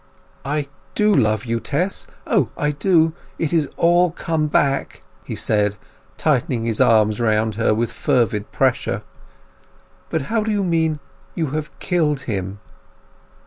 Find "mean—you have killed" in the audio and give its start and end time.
10.63-12.21